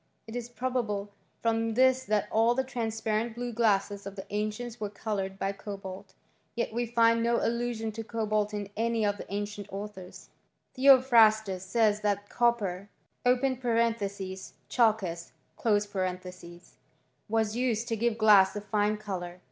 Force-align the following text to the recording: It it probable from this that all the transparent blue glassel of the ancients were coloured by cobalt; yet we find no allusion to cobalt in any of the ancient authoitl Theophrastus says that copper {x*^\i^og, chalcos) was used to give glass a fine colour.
It 0.25 0.35
it 0.35 0.53
probable 0.55 1.11
from 1.43 1.75
this 1.75 2.03
that 2.05 2.27
all 2.31 2.55
the 2.55 2.63
transparent 2.63 3.35
blue 3.35 3.53
glassel 3.53 4.03
of 4.07 4.15
the 4.15 4.25
ancients 4.33 4.79
were 4.79 4.89
coloured 4.89 5.37
by 5.37 5.51
cobalt; 5.51 6.15
yet 6.55 6.73
we 6.73 6.87
find 6.87 7.21
no 7.21 7.37
allusion 7.39 7.91
to 7.91 8.03
cobalt 8.03 8.51
in 8.51 8.71
any 8.75 9.05
of 9.05 9.17
the 9.17 9.31
ancient 9.31 9.67
authoitl 9.67 10.27
Theophrastus 10.75 11.63
says 11.63 12.01
that 12.01 12.29
copper 12.29 12.89
{x*^\i^og, 13.27 14.51
chalcos) 14.69 15.33
was 17.29 17.55
used 17.55 17.87
to 17.87 17.95
give 17.95 18.17
glass 18.17 18.55
a 18.55 18.61
fine 18.61 18.97
colour. 18.97 19.39